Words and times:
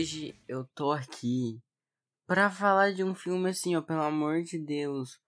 hoje 0.00 0.34
eu 0.48 0.64
tô 0.74 0.92
aqui 0.92 1.60
pra 2.26 2.50
falar 2.50 2.90
de 2.94 3.04
um 3.04 3.14
filme 3.14 3.50
assim, 3.50 3.76
ó, 3.76 3.82
pelo 3.82 4.00
amor 4.00 4.42
de 4.42 4.58
Deus. 4.58 5.20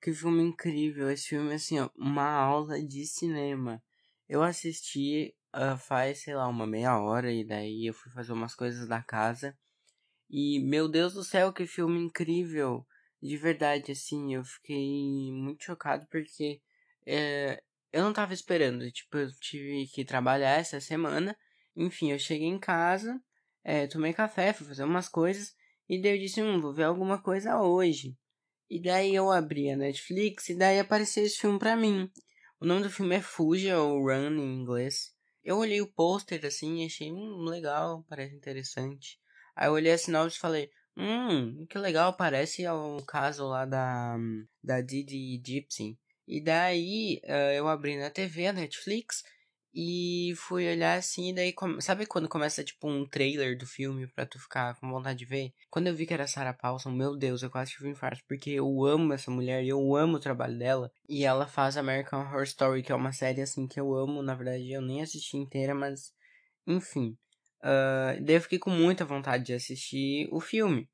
Que 0.00 0.12
filme 0.12 0.40
incrível, 0.44 1.10
esse 1.10 1.30
filme 1.30 1.52
assim, 1.52 1.80
ó, 1.80 1.90
uma 1.96 2.30
aula 2.30 2.80
de 2.80 3.04
cinema. 3.04 3.82
Eu 4.28 4.40
assisti 4.40 5.34
uh, 5.52 5.76
faz, 5.76 6.22
sei 6.22 6.36
lá, 6.36 6.46
uma 6.46 6.68
meia 6.68 7.00
hora 7.00 7.32
e 7.32 7.44
daí 7.44 7.86
eu 7.86 7.94
fui 7.94 8.12
fazer 8.12 8.32
umas 8.32 8.54
coisas 8.54 8.86
da 8.86 9.02
casa. 9.02 9.58
E, 10.30 10.60
meu 10.60 10.88
Deus 10.88 11.14
do 11.14 11.24
céu, 11.24 11.52
que 11.52 11.66
filme 11.66 11.98
incrível! 11.98 12.86
De 13.20 13.36
verdade, 13.36 13.90
assim, 13.90 14.34
eu 14.36 14.44
fiquei 14.44 15.32
muito 15.32 15.64
chocado 15.64 16.06
porque 16.08 16.60
é, 17.04 17.60
eu 17.92 18.04
não 18.04 18.12
tava 18.12 18.32
esperando. 18.34 18.88
Tipo, 18.92 19.18
eu 19.18 19.32
tive 19.40 19.88
que 19.88 20.04
trabalhar 20.04 20.60
essa 20.60 20.80
semana. 20.80 21.36
Enfim, 21.74 22.12
eu 22.12 22.20
cheguei 22.20 22.46
em 22.46 22.58
casa, 22.58 23.20
é, 23.64 23.86
tomei 23.86 24.12
café, 24.12 24.52
fui 24.52 24.66
fazer 24.66 24.84
umas 24.84 25.08
coisas. 25.08 25.54
E 25.88 26.00
daí 26.00 26.16
eu 26.16 26.18
disse, 26.18 26.42
hum, 26.42 26.60
vou 26.60 26.72
ver 26.72 26.84
alguma 26.84 27.20
coisa 27.20 27.60
hoje. 27.60 28.16
E 28.68 28.80
daí 28.80 29.14
eu 29.14 29.30
abri 29.30 29.70
a 29.70 29.76
Netflix 29.76 30.48
e 30.48 30.54
daí 30.54 30.78
apareceu 30.78 31.24
esse 31.24 31.36
filme 31.36 31.58
pra 31.58 31.76
mim. 31.76 32.10
O 32.58 32.64
nome 32.64 32.82
do 32.82 32.90
filme 32.90 33.16
é 33.16 33.20
Fuja 33.20 33.78
ou 33.78 34.00
Run 34.00 34.36
em 34.38 34.60
inglês. 34.60 35.12
Eu 35.44 35.58
olhei 35.58 35.80
o 35.80 35.92
pôster 35.92 36.44
assim 36.46 36.82
e 36.82 36.86
achei 36.86 37.12
hum, 37.12 37.44
legal, 37.44 38.04
parece 38.08 38.34
interessante. 38.34 39.18
Aí 39.54 39.68
eu 39.68 39.72
olhei 39.72 39.92
a 39.92 39.98
sinopse 39.98 40.36
e 40.36 40.40
falei, 40.40 40.70
hum, 40.96 41.66
que 41.68 41.76
legal, 41.76 42.16
parece 42.16 42.66
o 42.66 43.02
caso 43.06 43.46
lá 43.46 43.66
da, 43.66 44.16
da 44.62 44.80
Didi 44.80 45.42
Gypsy. 45.44 45.98
E 46.26 46.40
daí 46.40 47.20
uh, 47.24 47.52
eu 47.52 47.68
abri 47.68 47.98
na 47.98 48.08
TV, 48.08 48.46
a 48.46 48.52
Netflix, 48.52 49.22
e 49.74 50.34
fui 50.36 50.68
olhar 50.70 50.98
assim, 50.98 51.30
e 51.30 51.34
daí, 51.34 51.54
sabe 51.80 52.04
quando 52.04 52.28
começa 52.28 52.62
tipo 52.62 52.88
um 52.88 53.06
trailer 53.06 53.56
do 53.56 53.66
filme 53.66 54.06
pra 54.06 54.26
tu 54.26 54.38
ficar 54.38 54.78
com 54.78 54.90
vontade 54.90 55.20
de 55.20 55.24
ver? 55.24 55.52
Quando 55.70 55.86
eu 55.86 55.94
vi 55.94 56.06
que 56.06 56.12
era 56.12 56.26
Sarah 56.26 56.52
Paulson, 56.52 56.90
meu 56.90 57.16
Deus, 57.16 57.42
eu 57.42 57.50
quase 57.50 57.72
tive 57.72 57.88
um 57.88 57.92
infarto, 57.92 58.22
porque 58.28 58.50
eu 58.50 58.84
amo 58.84 59.12
essa 59.12 59.30
mulher 59.30 59.64
e 59.64 59.68
eu 59.68 59.96
amo 59.96 60.16
o 60.16 60.20
trabalho 60.20 60.58
dela. 60.58 60.92
E 61.08 61.24
ela 61.24 61.46
faz 61.46 61.76
American 61.76 62.20
Horror 62.20 62.42
Story, 62.42 62.82
que 62.82 62.92
é 62.92 62.94
uma 62.94 63.12
série 63.12 63.40
assim 63.40 63.66
que 63.66 63.80
eu 63.80 63.94
amo, 63.94 64.22
na 64.22 64.34
verdade 64.34 64.70
eu 64.70 64.82
nem 64.82 65.00
assisti 65.00 65.36
inteira, 65.36 65.74
mas 65.74 66.12
enfim. 66.66 67.16
Uh, 67.62 68.22
daí 68.24 68.36
eu 68.36 68.40
fiquei 68.40 68.58
com 68.58 68.70
muita 68.70 69.04
vontade 69.04 69.44
de 69.44 69.54
assistir 69.54 70.28
o 70.30 70.40
filme. 70.40 70.88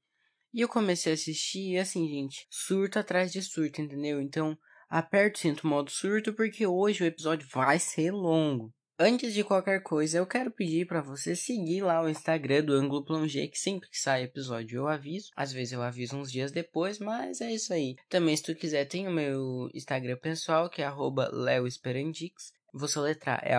E 0.53 0.61
eu 0.61 0.69
comecei 0.69 1.13
a 1.13 1.15
assistir 1.15 1.73
e 1.73 1.79
assim, 1.79 2.09
gente, 2.09 2.47
surto 2.51 2.99
atrás 2.99 3.33
de 3.33 3.43
surto, 3.43 3.83
entendeu? 3.83 4.21
Então, 4.21 4.59
aperto 4.89 5.37
o 5.37 5.41
cinto 5.41 5.67
modo 5.67 5.91
surto 5.91 6.33
porque 6.33 6.67
hoje 6.67 7.03
o 7.03 7.07
episódio 7.07 7.47
vai 7.53 7.79
ser 7.79 8.11
longo. 8.11 8.73
Antes 9.01 9.33
de 9.33 9.45
qualquer 9.45 9.81
coisa, 9.81 10.19
eu 10.19 10.27
quero 10.27 10.51
pedir 10.51 10.85
para 10.85 11.01
você 11.01 11.37
seguir 11.37 11.83
lá 11.83 12.03
o 12.03 12.09
Instagram 12.09 12.65
do 12.65 12.73
Ângulo 12.73 13.05
Plongé, 13.05 13.47
que 13.47 13.57
sempre 13.57 13.89
que 13.89 13.97
sai 13.97 14.25
episódio 14.25 14.79
eu 14.79 14.89
aviso. 14.89 15.29
Às 15.37 15.53
vezes 15.53 15.73
eu 15.73 15.83
aviso 15.83 16.17
uns 16.17 16.33
dias 16.33 16.51
depois, 16.51 16.99
mas 16.99 17.41
é 17.41 17.53
isso 17.53 17.73
aí. 17.73 17.95
Também, 18.09 18.37
se 18.37 18.43
tu 18.43 18.57
quiser, 18.57 18.87
tem 18.87 19.07
o 19.07 19.13
meu 19.13 19.71
Instagram 19.73 20.17
pessoal, 20.17 20.69
que 20.69 20.83
é 20.83 20.91
leoesperandix. 21.33 22.51
Vou 22.75 22.89
soletrar, 22.89 23.41
é 23.45 23.55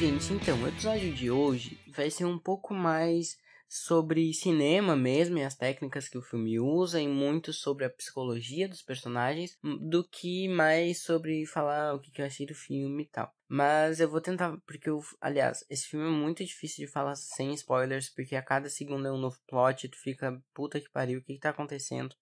Gente, 0.00 0.32
então, 0.32 0.60
o 0.60 0.66
episódio 0.66 1.12
de 1.12 1.30
hoje 1.30 1.78
vai 1.94 2.10
ser 2.10 2.24
um 2.24 2.36
pouco 2.36 2.74
mais 2.74 3.38
sobre 3.74 4.34
cinema 4.34 4.94
mesmo 4.94 5.38
e 5.38 5.42
as 5.42 5.56
técnicas 5.56 6.06
que 6.06 6.18
o 6.18 6.22
filme 6.22 6.60
usa 6.60 7.00
e 7.00 7.08
muito 7.08 7.54
sobre 7.54 7.86
a 7.86 7.90
psicologia 7.90 8.68
dos 8.68 8.82
personagens 8.82 9.56
do 9.62 10.06
que 10.06 10.46
mais 10.46 11.02
sobre 11.02 11.46
falar 11.46 11.94
o 11.94 11.98
que 11.98 12.20
eu 12.20 12.26
achei 12.26 12.44
do 12.44 12.54
filme 12.54 13.04
e 13.04 13.06
tal. 13.06 13.34
Mas 13.48 13.98
eu 13.98 14.10
vou 14.10 14.20
tentar, 14.20 14.58
porque 14.66 14.90
eu, 14.90 15.00
aliás, 15.18 15.64
esse 15.70 15.86
filme 15.86 16.06
é 16.06 16.10
muito 16.10 16.44
difícil 16.44 16.84
de 16.84 16.92
falar 16.92 17.14
sem 17.14 17.54
spoilers, 17.54 18.10
porque 18.10 18.36
a 18.36 18.42
cada 18.42 18.68
segundo 18.68 19.08
é 19.08 19.12
um 19.12 19.16
novo 19.16 19.38
plot, 19.48 19.88
tu 19.88 19.96
fica, 19.96 20.38
puta 20.52 20.78
que 20.78 20.90
pariu, 20.90 21.20
o 21.20 21.22
que, 21.22 21.32
que 21.32 21.40
tá 21.40 21.48
acontecendo? 21.48 22.14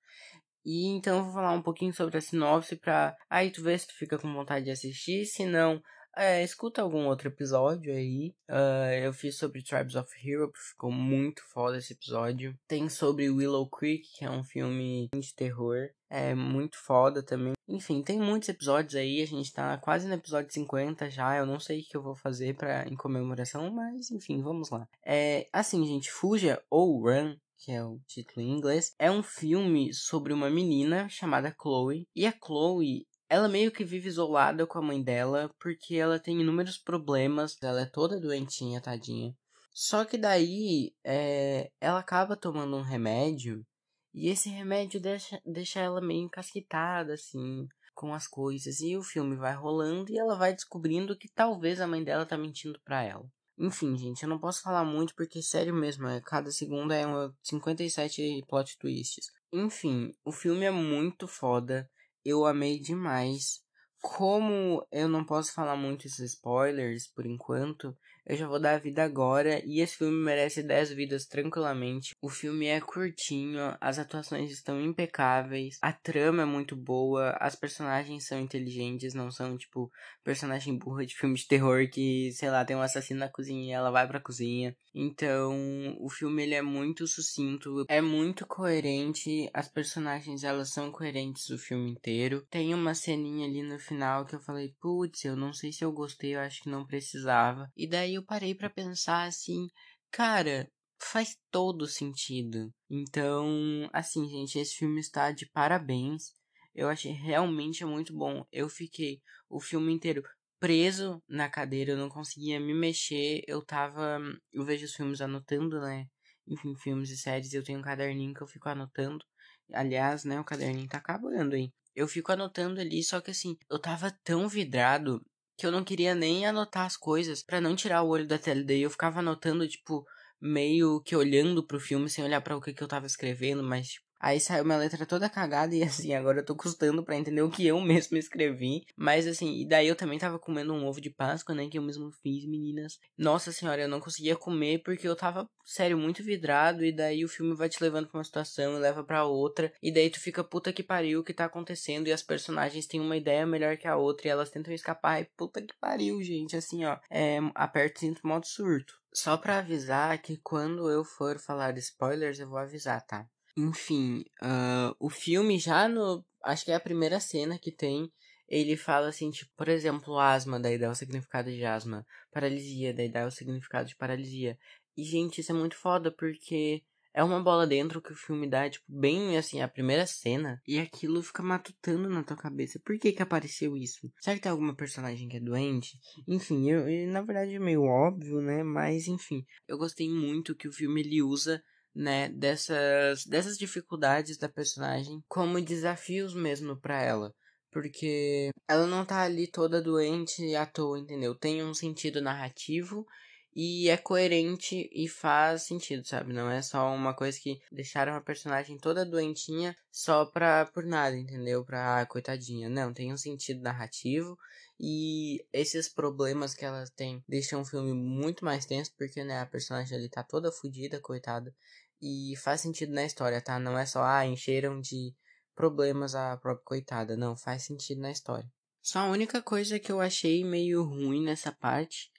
E 0.65 0.87
então 0.87 1.19
eu 1.19 1.25
vou 1.25 1.33
falar 1.33 1.51
um 1.53 1.63
pouquinho 1.63 1.93
sobre 1.93 2.17
a 2.17 2.21
sinopse 2.21 2.77
pra 2.77 3.17
aí 3.29 3.51
tu 3.51 3.61
vê 3.61 3.77
se 3.77 3.89
tu 3.89 3.95
fica 3.95 4.17
com 4.19 4.33
vontade 4.33 4.67
de 4.67 4.71
assistir, 4.71 5.25
se 5.25 5.45
não, 5.45 5.83
é, 6.17 6.43
escuta 6.43 6.83
algum 6.83 7.07
outro 7.07 7.29
episódio 7.29 7.93
aí. 7.93 8.35
Uh, 8.49 8.93
eu 9.03 9.13
fiz 9.13 9.37
sobre 9.37 9.63
Tribes 9.63 9.95
of 9.95 10.11
Europe, 10.25 10.59
ficou 10.59 10.91
muito 10.91 11.43
foda 11.53 11.79
esse 11.79 11.93
episódio. 11.93 12.55
Tem 12.67 12.89
sobre 12.89 13.31
Willow 13.31 13.69
Creek, 13.69 14.09
que 14.17 14.25
é 14.25 14.31
um 14.31 14.45
filme 14.45 15.09
de 15.15 15.35
terror. 15.35 15.89
É 16.09 16.35
muito 16.35 16.77
foda 16.77 17.23
também. 17.23 17.53
Enfim, 17.69 18.03
tem 18.03 18.19
muitos 18.19 18.49
episódios 18.49 18.97
aí. 18.97 19.23
A 19.23 19.27
gente 19.27 19.53
tá 19.53 19.79
quase 19.79 20.09
no 20.09 20.15
episódio 20.15 20.53
50 20.53 21.09
já. 21.09 21.37
Eu 21.37 21.47
não 21.47 21.61
sei 21.61 21.81
o 21.81 21.85
que 21.85 21.97
eu 21.97 22.03
vou 22.03 22.17
fazer 22.17 22.57
para 22.57 22.89
em 22.89 22.97
comemoração, 22.97 23.71
mas 23.71 24.11
enfim, 24.11 24.43
vamos 24.43 24.71
lá. 24.71 24.89
É 25.07 25.47
assim, 25.53 25.85
gente, 25.87 26.11
Fuja 26.11 26.61
ou 26.69 27.01
Run 27.01 27.37
que 27.61 27.73
é 27.73 27.85
o 27.85 28.01
título 28.09 28.41
em 28.41 28.53
inglês, 28.53 28.95
é 28.99 29.11
um 29.11 29.23
filme 29.23 29.93
sobre 29.93 30.33
uma 30.33 30.49
menina 30.49 31.09
chamada 31.11 31.55
Chloe. 31.61 32.09
E 32.17 32.27
a 32.27 32.33
Chloe, 32.33 33.07
ela 33.31 33.49
meio 33.49 33.71
que 33.71 33.85
vive 33.85 34.09
isolada 34.09 34.67
com 34.67 34.79
a 34.79 34.83
mãe 34.83 35.01
dela 35.01 35.55
porque 35.61 35.95
ela 35.95 36.19
tem 36.19 36.41
inúmeros 36.41 36.77
problemas, 36.77 37.57
ela 37.63 37.83
é 37.83 37.87
toda 37.87 38.21
doentinha, 38.21 38.81
tadinha. 38.81 39.33
Só 39.73 40.05
que 40.05 40.19
daí 40.19 40.93
é, 41.05 41.71
ela 41.81 42.01
acaba 42.01 42.37
tomando 42.37 42.77
um 42.77 42.83
remédio 42.83 43.65
e 44.13 44.29
esse 44.29 44.49
remédio 44.49 45.01
deixa, 45.01 45.41
deixa 45.47 45.79
ela 45.79 46.01
meio 46.01 46.25
encasquetada, 46.25 47.15
assim, 47.15 47.69
com 47.95 48.13
as 48.13 48.27
coisas. 48.27 48.81
E 48.81 48.97
o 48.97 49.03
filme 49.03 49.37
vai 49.37 49.55
rolando 49.55 50.11
e 50.11 50.19
ela 50.19 50.37
vai 50.37 50.53
descobrindo 50.53 51.17
que 51.17 51.29
talvez 51.29 51.81
a 51.81 51.87
mãe 51.87 52.03
dela 52.03 52.27
tá 52.27 52.37
mentindo 52.37 52.81
pra 52.85 53.05
ela. 53.05 53.25
Enfim, 53.57 53.97
gente, 53.97 54.23
eu 54.25 54.29
não 54.29 54.41
posso 54.41 54.63
falar 54.63 54.85
muito 54.85 55.15
porque, 55.15 55.41
sério 55.41 55.75
mesmo, 55.75 56.09
é, 56.09 56.21
cada 56.21 56.51
segundo 56.51 56.93
é 56.93 57.05
57 57.43 58.43
plot 58.49 58.77
twists. 58.79 59.27
Enfim, 59.53 60.13
o 60.25 60.33
filme 60.33 60.65
é 60.65 60.71
muito 60.71 61.29
foda 61.29 61.89
eu 62.25 62.45
amei 62.45 62.79
demais. 62.79 63.63
Como 64.01 64.87
eu 64.91 65.09
não 65.09 65.25
posso 65.25 65.53
falar 65.53 65.77
muitos 65.77 66.19
spoilers 66.19 67.07
por 67.09 67.27
enquanto, 67.27 67.97
eu 68.27 68.37
já 68.37 68.47
vou 68.47 68.61
dar 68.61 68.75
a 68.75 68.79
vida 68.79 69.03
agora 69.03 69.63
e 69.65 69.81
esse 69.81 69.97
filme 69.97 70.25
merece 70.25 70.63
10 70.63 70.91
vidas 70.91 71.27
tranquilamente. 71.27 72.15
O 72.21 72.29
filme 72.29 72.67
é 72.67 72.81
curtinho, 72.81 73.77
as 73.81 73.99
atuações 73.99 74.51
estão 74.51 74.81
impecáveis, 74.81 75.79
a 75.83 75.93
trama 75.93 76.43
é 76.43 76.47
muito 76.47 76.77
boa, 76.77 77.37
as 77.41 77.57
personagens 77.57 78.27
são 78.27 78.41
inteligentes, 78.41 79.15
não 79.15 79.31
são 79.31 79.57
tipo 79.57 79.91
personagem 80.25 80.77
burra 80.79 81.05
de 81.07 81.17
filme 81.17 81.35
de 81.35 81.47
terror 81.47 81.89
que, 81.91 82.31
sei 82.33 82.51
lá, 82.51 82.65
tem 82.65 82.77
um 82.77 82.83
assassino 82.83 83.21
na 83.21 83.29
cozinha 83.29 83.65
e 83.65 83.73
ela 83.73 83.91
vai 83.91 84.07
pra 84.07 84.21
cozinha. 84.21 84.77
Então, 84.95 85.97
o 86.01 86.11
filme 86.11 86.43
ele 86.43 86.55
é 86.55 86.63
muito 86.63 87.07
sucinto, 87.07 87.85
é 87.89 88.01
muito 88.01 88.47
coerente, 88.47 89.49
as 89.55 89.69
personagens 89.69 90.43
elas 90.43 90.71
são 90.71 90.91
coerentes 90.91 91.49
o 91.51 91.59
filme 91.59 91.93
inteiro. 91.93 92.45
Tem 92.51 92.75
uma 92.75 92.95
ceninha 92.95 93.47
ali 93.47 93.63
no 93.63 93.79
final 93.79 94.25
que 94.25 94.35
eu 94.35 94.41
falei, 94.41 94.75
putz, 94.81 95.25
eu 95.25 95.37
não 95.37 95.53
sei 95.53 95.73
se 95.73 95.85
eu 95.85 95.93
gostei, 95.93 96.35
eu 96.35 96.41
acho 96.41 96.63
que 96.63 96.71
não 96.71 96.87
precisava. 96.87 97.71
E 97.77 97.87
daí 97.87 98.10
eu 98.15 98.25
parei 98.25 98.55
para 98.55 98.71
pensar 98.71 99.25
assim, 99.25 99.69
cara, 100.11 100.71
faz 101.03 101.37
todo 101.51 101.87
sentido. 101.87 102.73
Então, 102.89 103.89
assim, 103.93 104.29
gente, 104.29 104.59
esse 104.59 104.75
filme 104.77 105.01
está 105.01 105.33
de 105.33 105.47
parabéns. 105.51 106.33
Eu 106.75 106.89
achei 106.89 107.13
realmente 107.13 107.85
muito 107.85 108.15
bom. 108.15 108.45
Eu 108.53 108.69
fiquei 108.69 109.21
o 109.49 109.61
filme 109.61 109.93
inteiro 109.93 110.23
preso 110.61 111.23
na 111.29 111.49
cadeira, 111.49 111.93
eu 111.93 111.97
não 111.97 112.09
conseguia 112.09 112.61
me 112.61 112.75
mexer. 112.75 113.43
Eu 113.47 113.65
tava. 113.65 114.19
Eu 114.53 114.65
vejo 114.65 114.85
os 114.85 114.95
filmes 114.95 115.21
anotando, 115.21 115.81
né? 115.81 116.07
Enfim, 116.47 116.75
filmes 116.77 117.11
e 117.11 117.17
séries, 117.17 117.53
eu 117.53 117.65
tenho 117.65 117.79
um 117.79 117.83
caderninho 117.83 118.35
que 118.35 118.43
eu 118.43 118.47
fico 118.47 118.69
anotando. 118.69 119.25
Aliás, 119.73 120.25
né, 120.25 120.41
o 120.41 120.45
caderninho 120.45 120.89
tá 120.89 120.99
acabando, 120.99 121.55
hein? 121.55 121.73
Eu 121.95 122.09
fico 122.09 122.33
anotando 122.33 122.81
ali, 122.81 123.03
só 123.03 123.21
que 123.21 123.31
assim, 123.31 123.57
eu 123.69 123.79
tava 123.79 124.11
tão 124.25 124.49
vidrado 124.49 125.21
que 125.61 125.67
eu 125.67 125.71
não 125.71 125.85
queria 125.85 126.15
nem 126.15 126.47
anotar 126.47 126.87
as 126.87 126.97
coisas 126.97 127.43
para 127.43 127.61
não 127.61 127.77
tirar 127.77 128.03
o 128.03 128.09
olho 128.09 128.27
da 128.27 128.39
tela. 128.39 128.65
Daí 128.65 128.81
eu 128.81 128.91
ficava 128.91 129.21
anotando, 129.21 129.69
tipo, 129.69 130.07
meio 130.41 131.03
que 131.03 131.15
olhando 131.15 131.63
pro 131.67 131.79
filme 131.79 132.09
sem 132.09 132.25
olhar 132.25 132.41
para 132.41 132.57
o 132.57 132.61
que, 132.63 132.73
que 132.73 132.83
eu 132.83 132.89
tava 132.89 133.07
escrevendo, 133.07 133.63
mas 133.63 133.89
tipo, 133.89 134.07
Aí 134.21 134.39
saiu 134.39 134.65
uma 134.65 134.77
letra 134.77 135.07
toda 135.07 135.31
cagada 135.31 135.75
e 135.75 135.83
assim, 135.83 136.13
agora 136.13 136.41
eu 136.41 136.45
tô 136.45 136.55
custando 136.55 137.03
para 137.03 137.17
entender 137.17 137.41
o 137.41 137.51
que 137.51 137.67
eu 137.67 137.81
mesmo 137.81 138.19
escrevi. 138.19 138.85
Mas 138.95 139.27
assim, 139.27 139.61
e 139.63 139.67
daí 139.67 139.89
eu 139.89 139.97
também 139.97 140.19
tava 140.19 140.39
comendo 140.39 140.75
um 140.75 140.87
ovo 140.87 141.01
de 141.01 141.09
Páscoa, 141.09 141.55
né? 141.55 141.69
Que 141.69 141.79
eu 141.79 141.83
mesmo 141.83 142.11
fiz, 142.23 142.45
meninas. 142.45 142.99
Nossa 143.17 143.51
senhora, 143.51 143.83
eu 143.83 143.89
não 143.89 143.99
conseguia 143.99 144.37
comer 144.37 144.83
porque 144.83 145.09
eu 145.09 145.17
tava, 145.17 145.49
sério, 145.65 145.97
muito 145.97 146.23
vidrado. 146.23 146.85
E 146.85 146.93
daí 146.93 147.25
o 147.25 147.29
filme 147.29 147.55
vai 147.55 147.71
te 147.71 147.83
levando 147.83 148.09
pra 148.09 148.19
uma 148.19 148.25
situação 148.25 148.77
e 148.77 148.79
leva 148.79 149.03
para 149.03 149.25
outra. 149.25 149.73
E 149.83 149.91
daí 149.93 150.11
tu 150.11 150.21
fica, 150.21 150.45
puta 150.45 150.73
que 150.73 150.83
pariu, 150.83 151.21
o 151.21 151.25
que 151.25 151.33
tá 151.33 151.47
acontecendo? 151.47 152.07
E 152.07 152.13
as 152.13 152.23
personagens 152.23 152.87
têm 152.87 153.01
uma 153.01 153.17
ideia 153.17 153.47
melhor 153.47 153.79
que 153.79 153.89
a 153.89 153.97
outra 153.97 154.29
e 154.29 154.31
elas 154.31 154.51
tentam 154.51 154.75
escapar. 154.75 155.23
E 155.23 155.25
puta 155.37 155.63
que 155.63 155.75
pariu, 155.81 156.23
gente. 156.23 156.55
Assim, 156.57 156.85
ó, 156.85 156.99
é, 157.11 157.39
aperta 157.55 157.97
o 157.97 158.01
cinto 158.01 158.27
modo 158.27 158.47
surto. 158.47 159.01
Só 159.13 159.37
pra 159.37 159.59
avisar 159.59 160.21
que 160.21 160.37
quando 160.37 160.89
eu 160.89 161.05
for 161.05 161.39
falar 161.39 161.77
spoilers, 161.79 162.39
eu 162.39 162.49
vou 162.49 162.59
avisar, 162.59 163.05
tá? 163.05 163.27
Enfim, 163.57 164.25
uh, 164.43 164.95
o 164.99 165.11
filme 165.11 165.59
já 165.59 165.89
no. 165.89 166.25
Acho 166.45 166.65
que 166.65 166.73
é 166.73 166.75
a 166.75 166.81
primeira 166.81 167.21
cena 167.21 167.59
que 167.59 167.73
tem. 167.73 168.11
Ele 168.49 168.77
fala 168.77 169.09
assim, 169.09 169.31
tipo, 169.31 169.51
por 169.57 169.69
exemplo, 169.69 170.19
asma, 170.19 170.59
daí 170.59 170.77
dá 170.77 170.91
o 170.91 170.95
significado 170.95 171.51
de 171.53 171.65
asma. 171.65 172.05
Paralisia, 172.33 172.93
daí 172.93 173.09
dá 173.09 173.27
o 173.27 173.31
significado 173.31 173.89
de 173.89 173.97
paralisia. 173.97 174.59
E, 174.97 175.05
gente, 175.05 175.41
isso 175.41 175.53
é 175.53 175.55
muito 175.55 175.77
foda, 175.77 176.11
porque 176.11 176.83
é 177.13 177.23
uma 177.25 177.43
bola 177.43 177.67
dentro 177.67 178.01
que 178.01 178.13
o 178.13 178.17
filme 178.17 178.49
dá, 178.49 178.69
tipo, 178.69 178.85
bem 178.89 179.37
assim, 179.37 179.61
a 179.61 179.69
primeira 179.69 180.07
cena. 180.07 180.61
E 180.67 180.79
aquilo 180.79 181.23
fica 181.23 181.43
matutando 181.43 182.09
na 182.09 182.23
tua 182.23 182.37
cabeça. 182.37 182.81
Por 182.85 182.99
que 182.99 183.13
que 183.13 183.23
apareceu 183.23 183.77
isso? 183.77 184.11
Será 184.21 184.37
que 184.37 184.43
tem 184.43 184.51
alguma 184.51 184.75
personagem 184.75 185.29
que 185.29 185.37
é 185.37 185.41
doente? 185.41 185.99
Enfim, 186.27 186.71
eu, 186.71 186.89
eu 186.89 187.09
na 187.09 187.23
verdade 187.23 187.55
é 187.55 187.59
meio 187.59 187.83
óbvio, 187.83 188.41
né? 188.41 188.63
Mas, 188.63 189.09
enfim. 189.09 189.45
Eu 189.67 189.77
gostei 189.77 190.09
muito 190.09 190.55
que 190.55 190.69
o 190.69 190.73
filme 190.73 191.01
ele 191.01 191.23
usa 191.23 191.63
né, 191.95 192.29
dessas, 192.29 193.25
dessas 193.25 193.59
dificuldades 193.59 194.39
da 194.39 194.49
personagem 194.49 195.23
como 195.29 195.61
desafios 195.61 196.35
mesmo 196.35 196.77
para 196.77 197.03
ela. 197.03 197.35
Porque 197.71 198.51
ela 198.69 198.87
não 198.87 199.05
tá 199.05 199.23
ali 199.23 199.47
toda 199.47 199.81
doente 199.81 200.55
à 200.57 200.67
toa, 200.67 200.99
entendeu? 200.99 201.35
Tem 201.35 201.63
um 201.63 201.73
sentido 201.73 202.21
narrativo 202.21 203.07
e 203.55 203.89
é 203.89 203.97
coerente 203.97 204.89
e 204.93 205.09
faz 205.09 205.63
sentido, 205.63 206.07
sabe? 206.07 206.33
Não 206.33 206.51
é 206.51 206.63
só 206.63 206.93
uma 206.95 207.15
coisa 207.15 207.39
que 207.39 207.61
deixaram 207.71 208.15
a 208.15 208.21
personagem 208.21 208.79
toda 208.79 209.05
doentinha 209.05 209.77
só 209.91 210.25
pra 210.25 210.67
por 210.67 210.85
nada, 210.85 211.17
entendeu? 211.17 211.65
Pra 211.65 212.01
ah, 212.01 212.07
coitadinha. 212.07 212.69
Não, 212.69 212.93
tem 212.93 213.13
um 213.13 213.17
sentido 213.17 213.61
narrativo 213.63 214.39
e 214.79 215.45
esses 215.53 215.89
problemas 215.89 216.55
que 216.55 216.65
ela 216.65 216.85
tem 216.97 217.23
deixam 217.29 217.61
o 217.61 217.65
filme 217.65 217.93
muito 217.93 218.45
mais 218.45 218.65
tenso, 218.65 218.93
porque 218.97 219.23
né, 219.25 219.41
a 219.41 219.47
personagem 219.47 219.99
ali 219.99 220.09
tá 220.09 220.23
toda 220.23 220.53
fodida, 220.53 221.01
coitada. 221.01 221.55
E 222.03 222.35
faz 222.37 222.61
sentido 222.63 222.93
na 222.93 223.05
história, 223.05 223.41
tá? 223.41 223.59
Não 223.59 223.79
é 223.79 223.85
só, 223.85 224.03
ah, 224.03 224.27
encheram 224.27 224.81
de 224.81 225.15
problemas 225.55 226.15
a 226.15 226.37
própria 226.37 226.65
coitada. 226.65 227.17
Não, 227.17 227.37
faz 227.37 227.65
sentido 227.65 228.01
na 228.01 228.11
história. 228.11 228.51
Só 228.83 229.01
a 229.01 229.11
única 229.11 229.43
coisa 229.43 229.79
que 229.79 229.93
eu 229.93 230.01
achei 230.01 230.43
meio 230.43 230.83
ruim 230.83 231.23
nessa 231.23 231.53
parte 231.53 232.11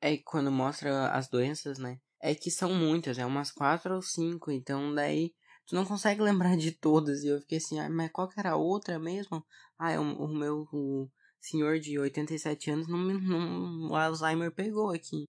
é 0.00 0.16
quando 0.16 0.50
mostra 0.50 1.08
as 1.10 1.28
doenças, 1.28 1.78
né? 1.78 1.98
É 2.20 2.34
que 2.34 2.50
são 2.50 2.74
muitas, 2.74 3.18
é 3.18 3.24
umas 3.24 3.52
quatro 3.52 3.94
ou 3.94 4.02
cinco, 4.02 4.50
então 4.50 4.92
daí 4.92 5.32
tu 5.66 5.76
não 5.76 5.84
consegue 5.84 6.20
lembrar 6.20 6.56
de 6.56 6.72
todas. 6.72 7.22
E 7.22 7.28
eu 7.28 7.40
fiquei 7.40 7.58
assim, 7.58 7.78
ah, 7.78 7.88
mas 7.88 8.10
qual 8.10 8.28
que 8.28 8.40
era 8.40 8.52
a 8.52 8.56
outra 8.56 8.98
mesmo? 8.98 9.44
Ah, 9.78 9.92
é 9.92 9.98
o, 9.98 10.02
o 10.02 10.28
meu 10.28 10.66
o 10.72 11.08
senhor 11.40 11.78
de 11.78 11.98
87 11.98 12.70
anos 12.70 12.88
não, 12.88 12.98
não 12.98 13.90
o 13.90 13.94
Alzheimer 13.94 14.50
pegou 14.50 14.90
aqui. 14.90 15.24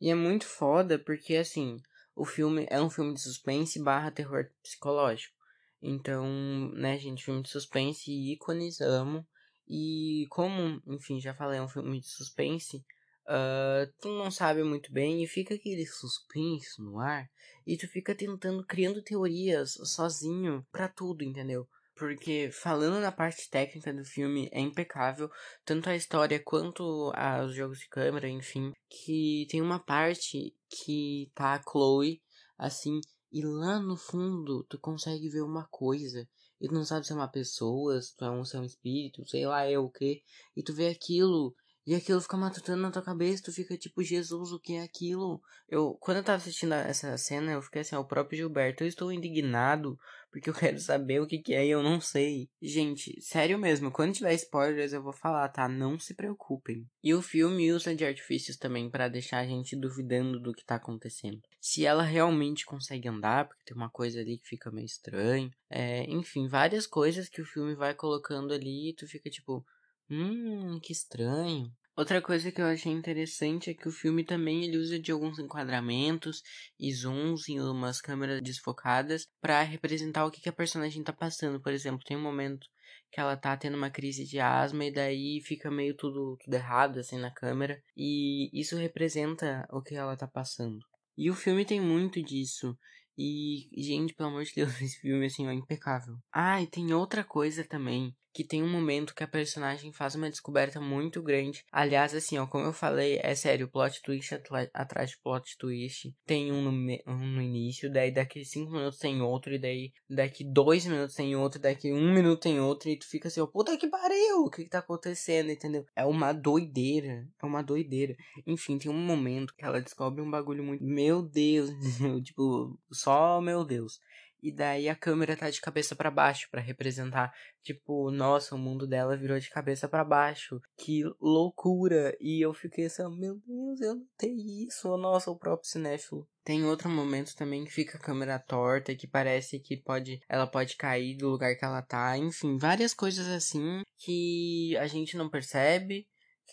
E 0.00 0.10
é 0.10 0.14
muito 0.14 0.44
foda 0.44 0.98
porque 0.98 1.36
assim, 1.36 1.80
o 2.16 2.24
filme 2.24 2.66
é 2.70 2.80
um 2.80 2.88
filme 2.88 3.12
de 3.12 3.20
suspense 3.20 3.78
barra 3.78 4.10
terror 4.10 4.50
psicológico. 4.62 5.36
Então, 5.82 6.26
né, 6.72 6.98
gente, 6.98 7.22
filme 7.22 7.42
de 7.42 7.50
suspense 7.50 8.10
ícones, 8.10 8.80
amo. 8.80 9.24
E 9.68 10.26
como, 10.30 10.82
enfim, 10.86 11.20
já 11.20 11.34
falei, 11.34 11.58
é 11.58 11.62
um 11.62 11.68
filme 11.68 12.00
de 12.00 12.06
suspense, 12.06 12.78
uh, 13.26 13.92
tu 14.00 14.08
não 14.08 14.30
sabe 14.30 14.62
muito 14.64 14.90
bem 14.92 15.22
e 15.22 15.26
fica 15.26 15.54
aquele 15.54 15.84
suspense 15.84 16.80
no 16.80 16.98
ar 16.98 17.28
e 17.66 17.76
tu 17.76 17.86
fica 17.88 18.14
tentando, 18.14 18.64
criando 18.64 19.02
teorias 19.02 19.72
sozinho 19.84 20.64
para 20.72 20.88
tudo, 20.88 21.22
entendeu? 21.22 21.68
Porque 21.96 22.50
falando 22.52 23.00
na 23.00 23.10
parte 23.10 23.48
técnica 23.48 23.92
do 23.92 24.04
filme 24.04 24.50
é 24.52 24.60
impecável, 24.60 25.30
tanto 25.64 25.88
a 25.88 25.96
história 25.96 26.38
quanto 26.44 27.10
os 27.44 27.54
jogos 27.54 27.78
de 27.78 27.88
câmera, 27.88 28.28
enfim, 28.28 28.72
que 28.88 29.46
tem 29.50 29.62
uma 29.62 29.78
parte 29.78 30.54
que 30.68 31.30
tá 31.34 31.54
a 31.54 31.62
Chloe 31.62 32.20
assim 32.58 33.00
e 33.32 33.42
lá 33.44 33.80
no 33.80 33.96
fundo 33.96 34.64
tu 34.68 34.78
consegue 34.78 35.28
ver 35.28 35.42
uma 35.42 35.66
coisa 35.70 36.28
e 36.60 36.68
tu 36.68 36.74
não 36.74 36.84
sabe 36.84 37.06
se 37.06 37.12
é 37.12 37.16
uma 37.16 37.28
pessoa, 37.28 38.00
se 38.00 38.14
é 38.20 38.30
um, 38.30 38.44
se 38.44 38.56
é 38.56 38.60
um 38.60 38.64
espírito, 38.64 39.26
sei 39.26 39.46
lá 39.46 39.64
é 39.64 39.78
o 39.78 39.90
que, 39.90 40.22
e 40.56 40.62
tu 40.62 40.74
vê 40.74 40.88
aquilo 40.88 41.54
e 41.86 41.94
aquilo 41.94 42.20
fica 42.20 42.36
matutando 42.36 42.82
na 42.82 42.90
tua 42.90 43.02
cabeça, 43.02 43.44
tu 43.44 43.52
fica 43.52 43.76
tipo, 43.78 44.02
Jesus, 44.02 44.50
o 44.50 44.58
que 44.58 44.74
é 44.74 44.82
aquilo? 44.82 45.40
Eu, 45.68 45.96
quando 46.00 46.16
eu 46.16 46.24
tava 46.24 46.38
assistindo 46.38 46.72
essa 46.74 47.16
cena, 47.16 47.52
eu 47.52 47.62
fiquei 47.62 47.82
assim, 47.82 47.94
ó, 47.94 48.00
o 48.00 48.04
próprio 48.04 48.38
Gilberto, 48.38 48.82
eu 48.82 48.88
estou 48.88 49.12
indignado, 49.12 49.96
porque 50.32 50.50
eu 50.50 50.54
quero 50.74 50.80
saber 50.80 51.20
o 51.20 51.26
que 51.28 51.38
que 51.38 51.54
é 51.54 51.64
e 51.64 51.70
eu 51.70 51.84
não 51.84 52.00
sei. 52.00 52.48
Gente, 52.60 53.20
sério 53.22 53.56
mesmo, 53.56 53.92
quando 53.92 54.14
tiver 54.14 54.34
spoilers 54.34 54.92
eu 54.92 55.02
vou 55.02 55.12
falar, 55.12 55.48
tá? 55.48 55.68
Não 55.68 55.96
se 55.96 56.12
preocupem. 56.12 56.84
E 57.04 57.14
o 57.14 57.22
filme 57.22 57.72
usa 57.72 57.94
de 57.94 58.04
artifícios 58.04 58.56
também 58.56 58.90
para 58.90 59.08
deixar 59.08 59.38
a 59.38 59.46
gente 59.46 59.76
duvidando 59.76 60.40
do 60.40 60.52
que 60.52 60.64
tá 60.64 60.74
acontecendo. 60.74 61.40
Se 61.60 61.86
ela 61.86 62.02
realmente 62.02 62.66
consegue 62.66 63.08
andar, 63.08 63.46
porque 63.46 63.62
tem 63.64 63.76
uma 63.76 63.90
coisa 63.90 64.20
ali 64.20 64.38
que 64.38 64.48
fica 64.48 64.72
meio 64.72 64.86
estranho. 64.86 65.50
É, 65.70 66.02
enfim, 66.10 66.48
várias 66.48 66.86
coisas 66.86 67.28
que 67.28 67.40
o 67.40 67.46
filme 67.46 67.76
vai 67.76 67.94
colocando 67.94 68.52
ali 68.52 68.90
e 68.90 68.94
tu 68.94 69.06
fica 69.06 69.30
tipo 69.30 69.64
Hum, 70.08 70.78
que 70.80 70.92
estranho. 70.92 71.72
Outra 71.96 72.20
coisa 72.20 72.52
que 72.52 72.60
eu 72.60 72.66
achei 72.66 72.92
interessante 72.92 73.70
é 73.70 73.74
que 73.74 73.88
o 73.88 73.92
filme 73.92 74.22
também 74.22 74.64
ele 74.64 74.76
usa 74.76 75.00
de 75.00 75.10
alguns 75.10 75.38
enquadramentos 75.38 76.42
e 76.78 76.92
zooms 76.92 77.48
em 77.48 77.58
umas 77.58 78.00
câmeras 78.00 78.42
desfocadas 78.42 79.26
para 79.40 79.62
representar 79.62 80.26
o 80.26 80.30
que, 80.30 80.40
que 80.40 80.48
a 80.48 80.52
personagem 80.52 81.02
tá 81.02 81.12
passando. 81.12 81.60
Por 81.60 81.72
exemplo, 81.72 82.04
tem 82.04 82.16
um 82.16 82.22
momento 82.22 82.66
que 83.10 83.18
ela 83.18 83.36
tá 83.36 83.56
tendo 83.56 83.76
uma 83.76 83.90
crise 83.90 84.24
de 84.26 84.38
asma 84.38 84.84
e 84.84 84.92
daí 84.92 85.40
fica 85.42 85.70
meio 85.70 85.96
tudo, 85.96 86.36
tudo 86.44 86.54
errado 86.54 86.98
assim 87.00 87.18
na 87.18 87.32
câmera 87.32 87.82
e 87.96 88.50
isso 88.52 88.76
representa 88.76 89.66
o 89.72 89.80
que 89.82 89.94
ela 89.94 90.16
tá 90.16 90.28
passando. 90.28 90.78
E 91.16 91.30
o 91.30 91.34
filme 91.34 91.64
tem 91.64 91.80
muito 91.80 92.22
disso. 92.22 92.76
E, 93.18 93.70
gente, 93.82 94.14
pelo 94.14 94.28
amor 94.28 94.44
de 94.44 94.52
Deus, 94.54 94.70
esse 94.82 95.00
filme 95.00 95.26
assim 95.26 95.48
é 95.48 95.54
impecável. 95.54 96.16
Ah, 96.30 96.60
e 96.60 96.66
tem 96.66 96.92
outra 96.92 97.24
coisa 97.24 97.64
também 97.64 98.14
que 98.36 98.44
tem 98.44 98.62
um 98.62 98.68
momento 98.70 99.14
que 99.14 99.24
a 99.24 99.26
personagem 99.26 99.90
faz 99.90 100.14
uma 100.14 100.28
descoberta 100.28 100.78
muito 100.78 101.22
grande. 101.22 101.64
Aliás, 101.72 102.14
assim, 102.14 102.36
ó, 102.36 102.46
como 102.46 102.66
eu 102.66 102.72
falei, 102.72 103.18
é 103.22 103.34
sério, 103.34 103.66
plot 103.66 104.02
twist 104.02 104.34
atrás 104.74 105.10
de 105.10 105.18
plot 105.22 105.56
twist. 105.56 106.14
Tem 106.26 106.52
um 106.52 106.60
no, 106.60 106.70
um 106.70 107.16
no 107.16 107.40
início, 107.40 107.90
daí 107.90 108.12
daqui 108.12 108.44
cinco 108.44 108.72
minutos 108.72 108.98
tem 108.98 109.22
outro, 109.22 109.54
e 109.54 109.58
daí 109.58 109.90
daqui 110.10 110.44
dois 110.44 110.84
minutos 110.84 111.14
tem 111.14 111.34
outro, 111.34 111.58
daqui 111.58 111.90
um 111.90 112.12
minuto 112.12 112.42
tem 112.42 112.60
outro, 112.60 112.90
e 112.90 112.98
tu 112.98 113.08
fica 113.08 113.28
assim, 113.28 113.40
ó, 113.40 113.46
puta 113.46 113.74
que 113.78 113.88
pariu, 113.88 114.44
o 114.44 114.50
que 114.50 114.64
que 114.64 114.68
tá 114.68 114.80
acontecendo, 114.80 115.50
entendeu? 115.50 115.86
É 115.96 116.04
uma 116.04 116.34
doideira, 116.34 117.26
é 117.42 117.46
uma 117.46 117.62
doideira. 117.62 118.14
Enfim, 118.46 118.76
tem 118.76 118.90
um 118.90 118.94
momento 118.94 119.54
que 119.56 119.64
ela 119.64 119.80
descobre 119.80 120.20
um 120.20 120.30
bagulho 120.30 120.62
muito, 120.62 120.84
meu 120.84 121.22
Deus, 121.22 121.70
tipo, 122.22 122.78
só 122.92 123.40
meu 123.40 123.64
Deus. 123.64 123.98
E 124.46 124.52
daí 124.52 124.88
a 124.88 124.94
câmera 124.94 125.36
tá 125.36 125.50
de 125.50 125.60
cabeça 125.60 125.96
para 125.96 126.08
baixo 126.08 126.46
para 126.52 126.60
representar, 126.60 127.34
tipo, 127.64 128.12
nossa, 128.12 128.54
o 128.54 128.58
mundo 128.58 128.86
dela 128.86 129.16
virou 129.16 129.40
de 129.40 129.50
cabeça 129.50 129.88
para 129.88 130.04
baixo. 130.04 130.60
Que 130.78 131.02
loucura! 131.20 132.16
E 132.20 132.40
eu 132.40 132.54
fiquei 132.54 132.86
assim, 132.86 133.02
meu 133.18 133.40
Deus, 133.44 133.80
eu 133.80 133.96
notei 133.96 134.36
isso. 134.64 134.96
Nossa, 134.96 135.32
o 135.32 135.36
próprio 135.36 135.68
cinéfilo. 135.68 136.28
Tem 136.44 136.64
outro 136.64 136.88
momento 136.88 137.34
também 137.34 137.64
que 137.64 137.72
fica 137.72 137.98
a 137.98 138.00
câmera 138.00 138.38
torta, 138.38 138.94
que 138.94 139.08
parece 139.08 139.58
que 139.58 139.76
pode, 139.78 140.20
ela 140.28 140.46
pode 140.46 140.76
cair 140.76 141.16
do 141.16 141.28
lugar 141.28 141.56
que 141.56 141.64
ela 141.64 141.82
tá. 141.82 142.16
Enfim, 142.16 142.56
várias 142.56 142.94
coisas 142.94 143.26
assim 143.26 143.82
que 143.98 144.76
a 144.76 144.86
gente 144.86 145.16
não 145.16 145.28
percebe 145.28 146.06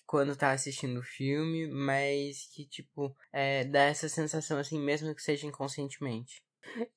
quando 0.07 0.35
tá 0.35 0.51
assistindo 0.51 1.00
o 1.00 1.03
filme, 1.03 1.67
mas 1.67 2.47
que, 2.55 2.65
tipo, 2.65 3.15
é, 3.31 3.63
dá 3.65 3.83
essa 3.83 4.09
sensação 4.09 4.57
assim, 4.57 4.79
mesmo 4.79 5.13
que 5.13 5.21
seja 5.21 5.45
inconscientemente. 5.45 6.41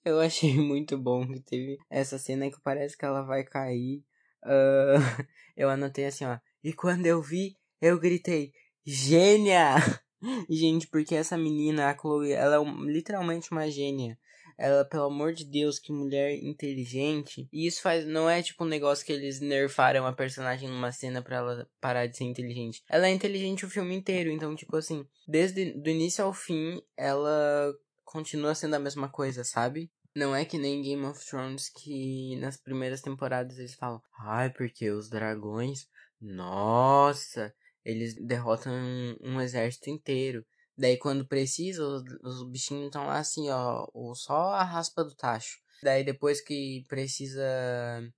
Eu 0.05 0.21
achei 0.21 0.55
muito 0.57 0.97
bom 0.99 1.27
que 1.27 1.41
teve 1.41 1.79
essa 1.91 2.19
cena 2.19 2.51
que 2.51 2.61
parece 2.63 2.97
que 2.97 3.05
ela 3.05 3.23
vai 3.23 3.45
cair. 3.45 4.03
Uh, 4.45 4.99
eu 5.57 5.69
anotei 5.69 6.07
assim, 6.07 6.25
ó. 6.25 6.39
E 6.63 6.73
quando 6.73 7.07
eu 7.07 7.21
vi, 7.21 7.57
eu 7.81 7.99
gritei: 7.99 8.53
Gênia! 8.85 9.75
Gente, 10.49 10.87
porque 10.89 11.15
essa 11.15 11.37
menina, 11.37 11.91
a 11.91 11.97
Chloe, 11.97 12.33
ela 12.33 12.57
é 12.57 12.91
literalmente 12.91 13.51
uma 13.53 13.71
gênia. 13.71 14.19
Ela, 14.59 14.87
pelo 14.87 15.05
amor 15.05 15.35
de 15.35 15.45
Deus, 15.45 15.79
que 15.79 15.93
mulher 15.93 16.35
inteligente. 16.43 17.47
E 17.53 17.67
isso 17.67 17.83
faz. 17.83 18.07
Não 18.07 18.29
é 18.29 18.43
tipo 18.43 18.65
um 18.65 18.69
negócio 18.69 19.05
que 19.05 19.13
eles 19.13 19.39
nerfaram 19.39 20.07
a 20.07 20.13
personagem 20.15 20.69
numa 20.69 20.91
cena 20.91 21.21
pra 21.21 21.37
ela 21.37 21.69
parar 21.79 22.07
de 22.07 22.17
ser 22.17 22.25
inteligente. 22.25 22.83
Ela 22.89 23.09
é 23.09 23.11
inteligente 23.11 23.67
o 23.67 23.71
filme 23.71 23.95
inteiro. 23.95 24.31
Então, 24.31 24.57
tipo 24.57 24.75
assim, 24.77 25.07
desde 25.29 25.75
o 25.77 25.89
início 25.89 26.25
ao 26.25 26.33
fim, 26.33 26.81
ela 26.97 27.71
continua 28.07 28.55
sendo 28.55 28.77
a 28.77 28.79
mesma 28.79 29.11
coisa, 29.11 29.45
sabe? 29.45 29.91
Não 30.15 30.35
é 30.35 30.47
que 30.47 30.57
nem 30.57 30.81
Game 30.81 31.05
of 31.05 31.23
Thrones 31.27 31.69
que 31.69 32.37
nas 32.37 32.57
primeiras 32.57 33.03
temporadas 33.03 33.59
eles 33.59 33.75
falam, 33.75 34.01
ai, 34.19 34.49
porque 34.49 34.91
os 34.91 35.11
dragões, 35.11 35.87
nossa, 36.19 37.55
eles 37.85 38.15
derrotam 38.15 38.73
um, 38.73 39.17
um 39.21 39.41
exército 39.43 39.91
inteiro. 39.91 40.47
Daí 40.79 40.97
quando 40.97 41.27
precisa, 41.27 41.83
os, 41.85 42.03
os 42.23 42.51
bichinhos 42.51 42.87
estão 42.87 43.07
lá 43.07 43.19
assim, 43.19 43.51
ó, 43.51 43.87
só 44.15 44.53
a 44.53 44.63
raspa 44.63 45.05
do 45.05 45.15
tacho. 45.15 45.59
Daí 45.83 46.03
depois 46.03 46.41
que 46.41 46.85
precisa 46.89 47.45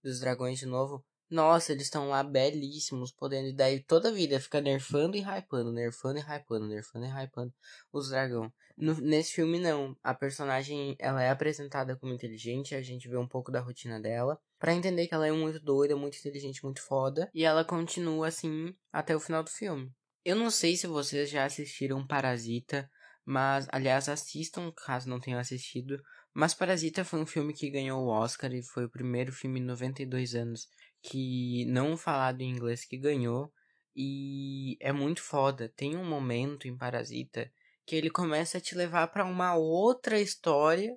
dos 0.03 0.21
dragões 0.21 0.59
de 0.61 0.67
novo, 0.67 1.05
nossa, 1.31 1.73
eles 1.73 1.85
estão 1.85 2.09
lá 2.09 2.23
belíssimos, 2.23 3.13
podendo. 3.13 3.49
E 3.49 3.53
daí 3.53 3.83
toda 3.83 4.09
a 4.09 4.13
vida 4.13 4.41
fica 4.41 4.61
nerfando 4.61 5.17
e 5.17 5.21
hypando, 5.21 5.73
nerfando 5.73 6.19
e 6.19 6.23
hypando, 6.23 6.67
nerfando 6.67 7.07
e 7.07 7.09
hypando 7.09 7.53
os 7.93 8.09
dragões. 8.09 8.51
nesse 8.77 9.35
filme, 9.35 9.59
não. 9.59 9.97
A 10.03 10.15
personagem 10.15 10.97
ela 10.99 11.23
é 11.23 11.31
apresentada 11.31 11.97
como 11.97 12.15
inteligente, 12.15 12.75
a 12.75 12.83
gente 12.83 13.09
vê 13.09 13.17
um 13.19 13.29
pouco 13.29 13.53
da 13.53 13.61
rotina 13.61 14.01
dela. 14.01 14.41
para 14.59 14.75
entender 14.75 15.07
que 15.07 15.15
ela 15.15 15.27
é 15.27 15.33
muito 15.33 15.61
doida, 15.61 15.95
muito 15.95 16.19
inteligente, 16.19 16.65
muito 16.65 16.83
foda. 16.83 17.31
E 17.33 17.45
ela 17.45 17.65
continua 17.65 18.29
assim 18.29 18.75
até 18.93 19.15
o 19.15 19.21
final 19.21 19.43
do 19.43 19.51
filme. 19.51 19.93
Eu 20.25 20.35
não 20.35 20.51
sei 20.51 20.77
se 20.77 20.87
vocês 20.87 21.31
já 21.31 21.45
assistiram 21.45 22.07
Parasita, 22.07 22.91
mas 23.25 23.67
aliás 23.71 24.09
assistam 24.09 24.73
caso 24.73 25.09
não 25.09 25.21
tenham 25.21 25.39
assistido. 25.39 26.03
Mas 26.35 26.55
Parasita 26.55 27.05
foi 27.05 27.21
um 27.21 27.27
filme 27.27 27.53
que 27.53 27.71
ganhou 27.71 28.03
o 28.03 28.09
Oscar 28.09 28.53
e 28.53 28.63
foi 28.63 28.85
o 28.85 28.91
primeiro 28.91 29.33
filme 29.33 29.61
em 29.61 29.65
92 29.65 30.35
anos 30.35 30.69
que 31.03 31.65
não 31.67 31.97
falado 31.97 32.41
em 32.41 32.51
inglês 32.51 32.85
que 32.85 32.99
ganhou 32.99 33.53
e 33.95 34.77
é 34.81 34.93
muito 34.93 35.23
foda. 35.23 35.73
Tem 35.77 35.97
um 35.97 36.05
momento 36.05 36.69
em 36.69 36.77
Parasita 36.77 37.51
que 37.87 37.97
ele 37.97 38.11
começa 38.11 38.59
a 38.59 38.61
te 38.61 38.75
levar 38.75 39.09
para 39.09 39.25
uma 39.25 39.55
outra 39.57 40.21
história 40.21 40.97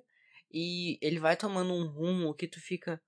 e 0.52 0.98
ele 1.00 1.18
vai 1.18 1.36
tomando 1.36 1.72
um 1.72 1.86
rumo 1.88 2.34
que 2.34 2.46
tu 2.46 2.60
fica 2.60 3.00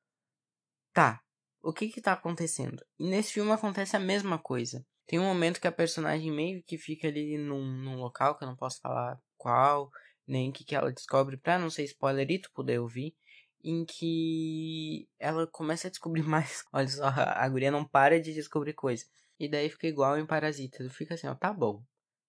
tá, 0.92 1.20
o 1.62 1.72
que 1.72 1.88
que 1.88 2.00
tá 2.00 2.12
acontecendo? 2.12 2.82
E 2.98 3.08
nesse 3.08 3.32
filme 3.32 3.50
acontece 3.50 3.96
a 3.96 4.00
mesma 4.00 4.38
coisa. 4.38 4.84
Tem 5.06 5.18
um 5.18 5.24
momento 5.24 5.60
que 5.60 5.68
a 5.68 5.72
personagem 5.72 6.32
meio 6.32 6.62
que 6.62 6.78
fica 6.78 7.08
ali 7.08 7.36
num, 7.36 7.64
num 7.64 7.96
local 7.96 8.38
que 8.38 8.44
eu 8.44 8.48
não 8.48 8.56
posso 8.56 8.80
falar 8.80 9.20
qual, 9.36 9.90
nem 10.26 10.50
que, 10.50 10.64
que 10.64 10.74
ela 10.74 10.92
descobre 10.92 11.36
pra 11.36 11.58
não 11.58 11.68
ser 11.68 11.84
spoiler 11.84 12.30
e 12.30 12.40
tu 12.40 12.50
poder 12.54 12.78
ouvir 12.80 13.14
em 13.64 13.84
que 13.86 15.08
ela 15.18 15.46
começa 15.46 15.88
a 15.88 15.90
descobrir 15.90 16.22
mais. 16.28 16.62
Olha 16.72 16.86
só, 16.86 17.04
a 17.06 17.48
guria 17.48 17.70
não 17.70 17.84
para 17.84 18.20
de 18.20 18.34
descobrir 18.34 18.74
coisas. 18.74 19.08
E 19.40 19.48
daí 19.48 19.70
fica 19.70 19.86
igual 19.86 20.18
em 20.18 20.26
Parasita. 20.26 20.88
Fica 20.90 21.14
assim, 21.14 21.26
ó, 21.26 21.34
tá 21.34 21.52
bom. 21.52 21.82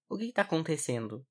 O 0.09 0.17
que, 0.17 0.27
que 0.27 0.33
tá 0.33 0.43
acontecendo? 0.43 1.25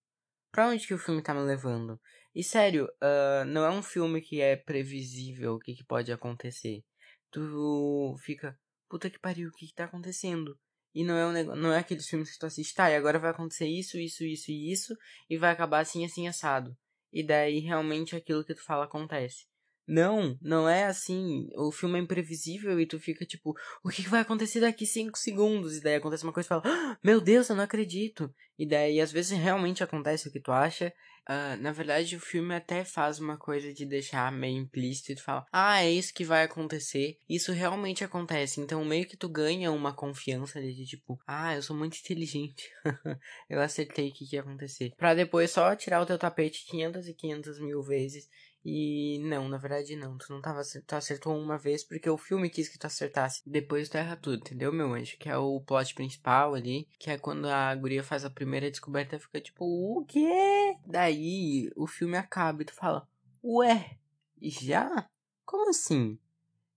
Pra 0.52 0.68
onde 0.68 0.87
que 0.87 0.94
o 0.94 0.99
filme 0.99 1.23
tá 1.23 1.32
me 1.34 1.40
levando? 1.40 1.99
E 2.34 2.44
sério, 2.44 2.84
uh, 2.84 3.44
não 3.46 3.64
é 3.64 3.70
um 3.70 3.82
filme 3.82 4.20
que 4.20 4.40
é 4.40 4.56
previsível 4.56 5.54
o 5.54 5.58
que, 5.58 5.75
que 5.75 5.84
pode 5.84 6.12
acontecer. 6.12 6.84
Tu 7.30 8.14
fica, 8.20 8.58
puta 8.88 9.11
que 9.11 9.18
pariu, 9.18 9.49
o 9.49 9.52
que, 9.52 9.66
que 9.66 9.75
tá 9.75 9.84
acontecendo? 9.84 10.58
E 10.94 11.02
não 11.04 11.16
é 11.16 11.26
um 11.26 11.56
não 11.56 11.73
é 11.73 11.78
aqueles 11.78 12.06
filmes 12.06 12.30
que 12.30 12.38
tu 12.38 12.46
assiste, 12.46 12.73
tá, 12.73 12.88
e 12.88 12.94
agora 12.94 13.18
vai 13.18 13.30
acontecer 13.30 13.66
isso, 13.66 13.99
isso, 13.99 14.25
isso 14.25 14.50
e 14.52 14.70
isso, 14.70 14.96
e 15.28 15.37
vai 15.37 15.50
acabar 15.50 15.80
assim, 15.80 16.04
assim, 16.04 16.28
assado. 16.28 16.76
E 17.12 17.25
daí 17.26 17.58
realmente 17.58 18.14
aquilo 18.14 18.44
que 18.44 18.54
tu 18.54 18.64
fala 18.64 18.84
acontece. 18.84 19.46
Não, 19.87 20.38
não 20.41 20.69
é 20.69 20.85
assim. 20.85 21.49
O 21.57 21.71
filme 21.71 21.99
é 21.99 22.03
imprevisível 22.03 22.81
e 22.81 22.87
tu 22.87 22.99
fica 22.99 23.25
tipo, 23.26 23.55
o 23.83 23.91
que 23.91 24.09
vai 24.09 24.21
acontecer 24.21 24.61
daqui 24.61 24.87
5 24.87 25.19
segundos? 25.19 25.76
E 25.76 25.83
daí 25.83 25.97
acontece 25.97 26.25
uma 26.25 26.33
coisa 26.33 26.47
e 26.47 26.49
fala, 26.49 26.62
ah, 26.64 26.99
meu 27.03 27.21
Deus, 27.21 27.49
eu 27.49 27.57
não 27.57 27.64
acredito. 27.64 28.33
E 28.59 28.67
daí 28.67 29.00
às 29.00 29.12
vezes 29.12 29.37
realmente 29.37 29.85
acontece 29.85 30.29
o 30.29 30.33
que 30.33 30.41
tu 30.41 30.53
acha. 30.53 30.93
Uh, 31.26 31.57
na 31.62 31.73
verdade, 31.73 32.17
o 32.17 32.21
filme 32.21 32.55
até 32.55 32.85
faz 32.85 33.19
uma 33.19 33.38
coisa 33.38 33.73
de 33.73 33.87
deixar 33.87 34.31
meio 34.31 34.59
implícito 34.59 35.12
e 35.12 35.14
tu 35.14 35.23
fala, 35.23 35.47
ah, 35.50 35.83
é 35.83 35.91
isso 35.91 36.12
que 36.12 36.25
vai 36.25 36.45
acontecer. 36.45 37.19
Isso 37.29 37.50
realmente 37.50 38.05
acontece. 38.05 38.61
Então 38.61 38.85
meio 38.85 39.07
que 39.07 39.17
tu 39.17 39.29
ganha 39.29 39.73
uma 39.73 39.95
confiança 39.95 40.61
de 40.61 40.85
tipo, 40.85 41.19
ah, 41.26 41.55
eu 41.55 41.62
sou 41.62 41.75
muito 41.75 41.99
inteligente. 41.99 42.71
eu 43.49 43.61
acertei 43.61 44.11
o 44.11 44.12
que, 44.12 44.26
que 44.26 44.37
ia 44.37 44.43
acontecer. 44.43 44.93
Pra 44.99 45.14
depois 45.14 45.50
só 45.50 45.75
tirar 45.75 46.03
o 46.03 46.07
teu 46.07 46.19
tapete 46.19 46.67
500 46.67 47.09
e 47.09 47.14
500 47.14 47.59
mil 47.61 47.83
vezes 47.83 48.29
e 48.64 49.18
não, 49.18 49.47
na 49.49 49.59
verdade 49.59 49.94
não. 49.94 50.16
Tu 50.16 50.33
não 50.33 50.40
tava 50.40 50.62
tu 50.87 50.94
acertou 50.94 51.37
uma 51.37 51.59
vez 51.59 51.85
porque 51.85 52.09
o 52.09 52.16
filme 52.16 52.49
quis 52.49 52.68
que 52.68 52.78
tu 52.78 52.87
acertasse. 52.87 53.42
Depois 53.44 53.90
tu 53.90 53.97
erra 53.99 54.16
tudo, 54.16 54.38
entendeu, 54.38 54.73
meu 54.73 54.94
anjo? 54.94 55.18
Que 55.18 55.28
é 55.28 55.37
o 55.37 55.61
plot 55.61 55.94
principal 55.94 56.54
ali. 56.54 56.88
Que 56.99 57.11
é 57.11 57.18
quando 57.18 57.47
a 57.47 57.75
guria 57.75 58.02
faz 58.02 58.25
a 58.25 58.30
primeira 58.30 58.71
descoberta 58.71 59.16
e 59.16 59.21
fica 59.21 59.40
tipo, 59.40 59.64
o 59.66 60.04
quê? 60.06 60.76
Daí 60.87 61.71
o 61.76 61.87
filme 61.87 62.16
acaba 62.16 62.62
e 62.62 62.64
tu 62.64 62.73
fala, 62.73 63.06
ué, 63.42 63.99
já? 64.40 65.11
Como 65.44 65.68
assim? 65.68 66.18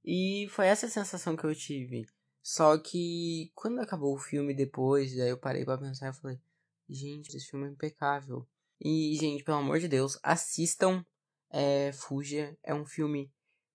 E 0.04 0.48
foi 0.50 0.68
essa 0.68 0.90
sensação 0.90 1.38
que 1.38 1.46
eu 1.46 1.56
tive. 1.56 2.06
Só 2.44 2.78
que 2.78 3.52
quando 3.56 3.80
acabou 3.80 4.14
o 4.14 4.20
filme 4.20 4.54
depois, 4.54 5.16
daí 5.16 5.30
eu 5.30 5.38
parei 5.38 5.64
para 5.64 5.78
pensar 5.78 6.10
e 6.10 6.14
falei, 6.14 6.40
gente, 6.90 7.36
esse 7.36 7.50
filme 7.50 7.68
é 7.68 7.72
impecável. 7.72 8.46
E, 8.80 9.18
gente, 9.20 9.44
pelo 9.44 9.58
amor 9.58 9.80
de 9.80 9.88
Deus, 9.88 10.20
assistam 10.22 11.04
é 11.50 11.92
Fuja 11.94 12.58
é 12.64 12.74
um 12.74 12.86
filme 12.86 13.32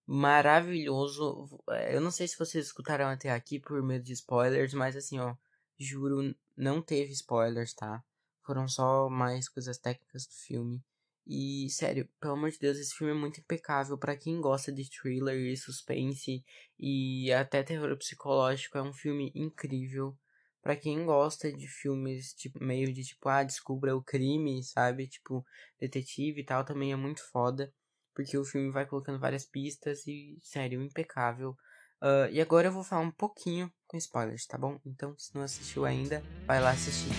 maravilhoso. 0.06 1.48
É, 1.70 1.94
eu 1.96 2.00
não 2.00 2.10
sei 2.10 2.28
se 2.28 2.38
vocês 2.38 2.66
escutaram 2.66 3.06
até 3.06 3.30
aqui 3.30 3.58
por 3.58 3.82
medo 3.82 4.04
de 4.04 4.12
spoilers, 4.12 4.74
mas 4.74 4.96
assim, 4.96 5.18
ó, 5.18 5.34
juro, 5.78 6.34
não 6.56 6.82
teve 6.82 7.12
spoilers, 7.12 7.74
tá? 7.74 8.02
Foram 8.42 8.68
só 8.68 9.08
mais 9.08 9.48
coisas 9.48 9.78
técnicas 9.78 10.26
do 10.26 10.34
filme. 10.34 10.82
E, 11.26 11.70
sério, 11.70 12.08
pelo 12.20 12.32
amor 12.34 12.50
de 12.50 12.58
Deus, 12.58 12.78
esse 12.78 12.94
filme 12.94 13.12
é 13.12 13.16
muito 13.16 13.40
impecável. 13.40 13.96
para 13.96 14.16
quem 14.16 14.40
gosta 14.40 14.72
de 14.72 14.90
thriller 14.90 15.36
e 15.36 15.56
suspense 15.56 16.44
e 16.78 17.32
até 17.32 17.62
terror 17.62 17.96
psicológico, 17.96 18.76
é 18.76 18.82
um 18.82 18.92
filme 18.92 19.30
incrível 19.34 20.16
para 20.62 20.76
quem 20.76 21.04
gosta 21.04 21.52
de 21.52 21.66
filmes 21.66 22.32
tipo 22.34 22.62
meio 22.62 22.92
de 22.92 23.02
tipo 23.02 23.28
ah 23.28 23.42
descubra 23.42 23.96
o 23.96 24.02
crime 24.02 24.62
sabe? 24.62 25.08
Tipo 25.08 25.44
detetive 25.80 26.40
e 26.40 26.44
tal 26.44 26.64
também 26.64 26.92
é 26.92 26.96
muito 26.96 27.20
foda 27.30 27.72
porque 28.14 28.38
o 28.38 28.44
filme 28.44 28.70
vai 28.70 28.86
colocando 28.86 29.18
várias 29.18 29.44
pistas 29.44 30.06
e 30.06 30.38
sério 30.42 30.82
impecável. 30.82 31.56
Uh, 32.02 32.28
e 32.30 32.40
agora 32.40 32.68
eu 32.68 32.72
vou 32.72 32.84
falar 32.84 33.02
um 33.02 33.10
pouquinho 33.10 33.72
com 33.86 33.96
spoilers 33.96 34.46
tá 34.46 34.56
bom? 34.56 34.78
Então 34.86 35.16
se 35.18 35.34
não 35.34 35.42
assistiu 35.42 35.84
ainda 35.84 36.22
vai 36.46 36.60
lá 36.60 36.70
assistir. 36.70 37.10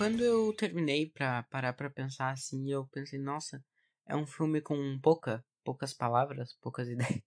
Quando 0.00 0.24
eu 0.24 0.50
terminei 0.54 1.10
pra 1.10 1.42
parar 1.50 1.74
pra 1.74 1.90
pensar 1.90 2.30
assim, 2.30 2.70
eu 2.70 2.86
pensei, 2.86 3.18
nossa, 3.18 3.62
é 4.10 4.16
um 4.16 4.26
filme 4.26 4.60
com 4.60 4.98
pouca, 5.00 5.44
poucas 5.64 5.94
palavras, 5.94 6.54
poucas 6.60 6.88
ideias. 6.90 7.22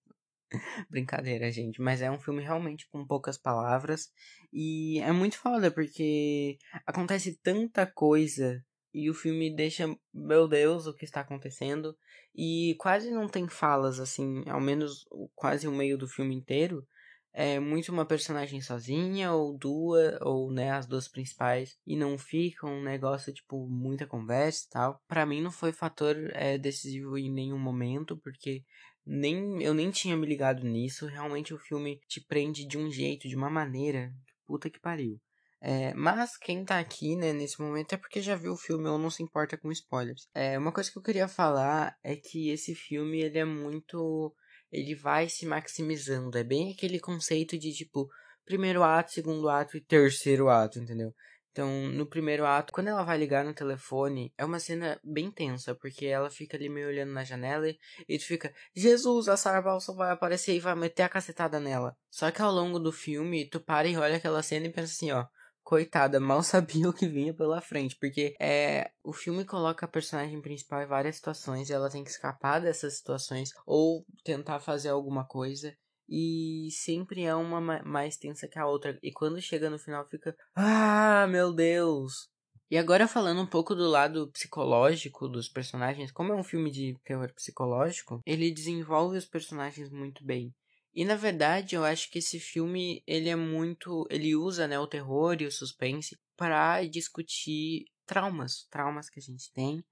Brincadeira, 0.87 1.51
gente, 1.51 1.81
mas 1.81 2.01
é 2.01 2.11
um 2.11 2.19
filme 2.19 2.43
realmente 2.43 2.87
com 2.91 3.07
poucas 3.07 3.37
palavras. 3.37 4.11
E 4.51 4.99
é 4.99 5.11
muito 5.11 5.37
foda 5.39 5.71
porque 5.71 6.59
acontece 6.85 7.39
tanta 7.41 7.87
coisa 7.87 8.63
e 8.93 9.09
o 9.09 9.13
filme 9.15 9.55
deixa, 9.55 9.87
meu 10.13 10.47
Deus, 10.47 10.85
o 10.85 10.93
que 10.93 11.05
está 11.05 11.21
acontecendo. 11.21 11.97
E 12.35 12.75
quase 12.77 13.09
não 13.09 13.27
tem 13.27 13.47
falas 13.47 13.99
assim, 13.99 14.43
ao 14.47 14.61
menos 14.61 15.05
quase 15.33 15.67
o 15.67 15.71
meio 15.71 15.97
do 15.97 16.07
filme 16.07 16.35
inteiro 16.35 16.85
é 17.33 17.59
muito 17.59 17.91
uma 17.91 18.05
personagem 18.05 18.61
sozinha, 18.61 19.33
ou 19.33 19.57
duas, 19.57 20.19
ou 20.21 20.51
né, 20.51 20.71
as 20.71 20.85
duas 20.85 21.07
principais, 21.07 21.75
e 21.85 21.95
não 21.95 22.17
fica 22.17 22.67
um 22.67 22.83
negócio, 22.83 23.33
tipo, 23.33 23.67
muita 23.67 24.05
conversa 24.05 24.65
e 24.65 24.69
tal. 24.69 25.01
Pra 25.07 25.25
mim 25.25 25.41
não 25.41 25.51
foi 25.51 25.73
fator 25.73 26.15
é, 26.33 26.57
decisivo 26.57 27.17
em 27.17 27.31
nenhum 27.31 27.59
momento, 27.59 28.17
porque 28.23 28.63
nem 29.05 29.61
eu 29.63 29.73
nem 29.73 29.91
tinha 29.91 30.15
me 30.15 30.27
ligado 30.27 30.63
nisso. 30.63 31.07
Realmente 31.07 31.53
o 31.53 31.59
filme 31.59 31.99
te 32.07 32.21
prende 32.21 32.65
de 32.67 32.77
um 32.77 32.89
jeito, 32.89 33.27
de 33.27 33.35
uma 33.35 33.49
maneira. 33.49 34.11
Puta 34.45 34.69
que 34.69 34.79
pariu. 34.79 35.19
É, 35.65 35.93
mas 35.93 36.35
quem 36.35 36.65
tá 36.65 36.77
aqui, 36.77 37.15
né, 37.15 37.31
nesse 37.31 37.61
momento 37.61 37.93
é 37.93 37.97
porque 37.97 38.21
já 38.21 38.35
viu 38.35 38.51
o 38.51 38.57
filme 38.57 38.85
ou 38.89 38.97
não 38.97 39.09
se 39.09 39.23
importa 39.23 39.57
com 39.57 39.71
spoilers. 39.71 40.27
É, 40.33 40.59
uma 40.59 40.73
coisa 40.73 40.91
que 40.91 40.97
eu 40.97 41.01
queria 41.01 41.27
falar 41.27 41.95
é 42.03 42.17
que 42.17 42.49
esse 42.49 42.75
filme, 42.75 43.21
ele 43.21 43.39
é 43.39 43.45
muito 43.45 44.35
ele 44.73 44.95
vai 44.95 45.29
se 45.29 45.45
maximizando. 45.45 46.37
É 46.37 46.43
bem 46.43 46.73
aquele 46.73 46.99
conceito 46.99 47.57
de 47.57 47.71
tipo 47.71 48.09
primeiro 48.43 48.83
ato, 48.83 49.11
segundo 49.11 49.47
ato 49.47 49.77
e 49.77 49.81
terceiro 49.81 50.49
ato, 50.49 50.79
entendeu? 50.79 51.13
Então, 51.51 51.69
no 51.89 52.07
primeiro 52.07 52.47
ato, 52.47 52.73
quando 52.73 52.87
ela 52.87 53.03
vai 53.03 53.15
ligar 53.15 53.45
no 53.45 53.53
telefone, 53.53 54.33
é 54.35 54.43
uma 54.43 54.59
cena 54.59 54.99
bem 55.03 55.29
tensa, 55.29 55.75
porque 55.75 56.07
ela 56.07 56.27
fica 56.31 56.57
ali 56.57 56.67
meio 56.67 56.87
olhando 56.87 57.13
na 57.13 57.23
janela 57.23 57.67
e 58.09 58.17
tu 58.17 58.25
fica, 58.25 58.51
Jesus, 58.75 59.29
a 59.29 59.37
Sarah 59.37 59.61
Paulson 59.61 59.93
vai 59.93 60.09
aparecer 60.09 60.55
e 60.55 60.59
vai 60.59 60.73
meter 60.73 61.03
a 61.03 61.09
cacetada 61.09 61.59
nela. 61.59 61.95
Só 62.09 62.31
que 62.31 62.41
ao 62.41 62.51
longo 62.51 62.79
do 62.79 62.91
filme, 62.91 63.47
tu 63.47 63.59
para 63.59 63.87
e 63.87 63.95
olha 63.95 64.17
aquela 64.17 64.41
cena 64.41 64.65
e 64.65 64.71
pensa 64.71 64.91
assim, 64.91 65.11
ó, 65.11 65.27
coitada, 65.63 66.19
mal 66.19 66.41
sabia 66.43 66.89
o 66.89 66.93
que 66.93 67.07
vinha 67.07 67.33
pela 67.33 67.61
frente, 67.61 67.97
porque 67.99 68.35
é 68.39 68.91
o 69.03 69.13
filme 69.13 69.45
coloca 69.45 69.85
a 69.85 69.89
personagem 69.89 70.41
principal 70.41 70.81
em 70.81 70.87
várias 70.87 71.15
situações 71.15 71.69
e 71.69 71.73
ela 71.73 71.89
tem 71.89 72.03
que 72.03 72.09
escapar 72.09 72.59
dessas 72.61 72.97
situações 72.97 73.49
ou 73.65 74.05
tentar 74.23 74.59
fazer 74.59 74.89
alguma 74.89 75.25
coisa. 75.25 75.75
e 76.07 76.69
sempre 76.71 77.23
é 77.23 77.33
uma 77.33 77.61
mais 77.83 78.17
tensa 78.17 78.47
que 78.47 78.59
a 78.59 78.67
outra. 78.67 78.99
E 79.01 79.11
quando 79.11 79.41
chega 79.41 79.69
no 79.69 79.79
final 79.79 80.05
fica, 80.07 80.35
ah, 80.55 81.25
meu 81.29 81.53
Deus. 81.53 82.29
E 82.69 82.77
agora 82.77 83.07
falando 83.07 83.39
um 83.41 83.45
pouco 83.45 83.75
do 83.75 83.87
lado 83.87 84.31
psicológico 84.31 85.27
dos 85.27 85.47
personagens, 85.47 86.11
como 86.11 86.33
é 86.33 86.35
um 86.35 86.43
filme 86.43 86.71
de 86.71 86.97
terror 87.03 87.31
psicológico, 87.33 88.19
ele 88.25 88.51
desenvolve 88.51 89.15
os 89.17 89.25
personagens 89.25 89.91
muito 89.91 90.25
bem. 90.25 90.51
E 90.93 91.03
na 91.03 91.15
verdade, 91.15 91.75
eu 91.75 91.83
acho 91.83 92.09
que 92.11 92.19
esse 92.19 92.39
filme, 92.39 93.03
ele 93.07 93.27
é 93.27 93.35
muito, 93.35 94.05
ele 94.11 94.35
usa, 94.35 94.67
né, 94.67 94.77
o 94.77 94.87
terror 94.87 95.35
e 95.41 95.45
o 95.45 95.51
suspense 95.51 96.19
para 96.37 96.83
discutir 96.83 97.85
traumas, 98.05 98.67
traumas 98.69 99.09
que 99.09 99.19
a 99.19 99.23
gente 99.23 99.51
tem, 99.51 99.83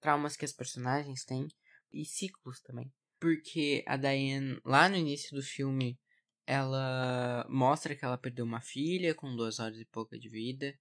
traumas 0.00 0.36
que 0.36 0.44
as 0.44 0.52
personagens 0.52 1.24
têm 1.24 1.48
e 1.92 2.04
ciclos 2.04 2.60
também. 2.60 2.92
Porque 3.18 3.82
a 3.86 3.96
Diane, 3.96 4.60
lá 4.64 4.88
no 4.88 4.96
início 4.96 5.34
do 5.34 5.42
filme, 5.42 5.98
ela 6.46 7.46
mostra 7.48 7.94
que 7.94 8.04
ela 8.04 8.18
perdeu 8.18 8.44
uma 8.44 8.60
filha 8.60 9.14
com 9.14 9.36
duas 9.36 9.60
horas 9.60 9.78
e 9.78 9.84
pouca 9.84 10.18
de 10.18 10.28
vida. 10.28 10.74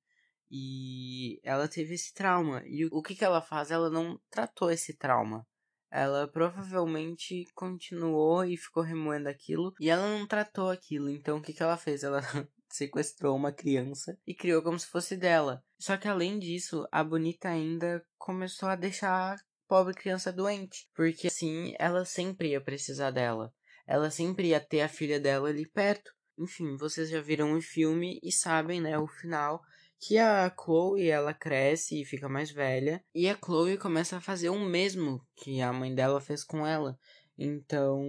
E 0.50 1.40
ela 1.44 1.68
teve 1.68 1.94
esse 1.94 2.14
trauma. 2.14 2.64
E 2.66 2.86
o 2.86 3.02
que, 3.04 3.14
que 3.14 3.24
ela 3.24 3.42
faz? 3.42 3.70
Ela 3.70 3.90
não 3.90 4.20
tratou 4.32 4.72
esse 4.72 4.98
trauma. 4.98 5.46
Ela 5.92 6.28
provavelmente 6.28 7.46
continuou 7.56 8.46
e 8.46 8.56
ficou 8.56 8.84
remoendo 8.84 9.28
aquilo. 9.28 9.74
E 9.80 9.90
ela 9.90 10.08
não 10.08 10.28
tratou 10.28 10.70
aquilo. 10.70 11.10
Então 11.10 11.38
o 11.38 11.42
que, 11.42 11.54
que 11.54 11.64
ela 11.64 11.78
fez? 11.78 12.04
Ela 12.04 12.22
sequestrou 12.70 13.36
uma 13.36 13.52
criança 13.52 14.18
e 14.26 14.34
criou 14.34 14.62
como 14.62 14.80
se 14.80 14.88
fosse 14.88 15.18
dela. 15.18 15.64
Só 15.80 15.98
que 15.98 16.08
além 16.08 16.38
disso, 16.38 16.88
a 16.92 17.04
Bonita 17.04 17.50
ainda 17.50 18.06
começou 18.18 18.70
a 18.70 18.76
deixar 18.76 19.34
a 19.34 19.38
pobre 19.68 19.94
criança 19.94 20.32
doente. 20.32 20.88
Porque 20.96 21.28
assim, 21.28 21.74
ela 21.80 22.06
sempre 22.06 22.50
ia 22.50 22.62
precisar 22.62 23.12
dela. 23.12 23.52
Ela 23.88 24.12
sempre 24.12 24.50
ia 24.50 24.60
ter 24.60 24.82
a 24.82 24.90
filha 24.90 25.20
dela 25.20 25.50
ali 25.50 25.68
perto. 25.68 26.12
Enfim, 26.38 26.78
vocês 26.78 27.10
já 27.10 27.20
viram 27.20 27.58
o 27.58 27.62
filme 27.62 28.20
e 28.24 28.32
sabem, 28.32 28.80
né, 28.80 28.98
o 28.98 29.08
final 29.08 29.62
que 30.00 30.18
a 30.18 30.50
Chloe 30.50 31.10
ela 31.10 31.34
cresce 31.34 32.02
e 32.02 32.06
fica 32.06 32.30
mais 32.30 32.50
velha 32.50 33.04
e 33.14 33.28
a 33.28 33.38
Chloe 33.38 33.78
começa 33.78 34.18
a 34.18 34.22
fazer 34.22 34.50
o 34.50 34.60
mesmo 34.60 35.22
que 35.36 35.62
a 35.62 35.74
mãe 35.74 35.94
dela 35.94 36.22
fez 36.22 36.44
com 36.44 36.66
ela. 36.66 36.98
Então 37.38 38.02